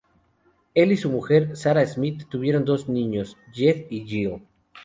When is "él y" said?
0.73-0.97